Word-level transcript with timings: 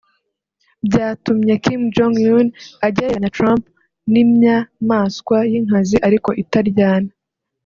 Byatumye 0.87 1.53
Kim 1.63 1.81
Jong 1.95 2.17
Un 2.37 2.47
agereranya 2.87 3.33
Trump 3.37 3.63
n’ 4.11 4.13
imyamaswa 4.23 5.37
y’ 5.51 5.53
inkazi 5.59 5.97
ariko 6.07 6.29
itaryana 6.43 7.11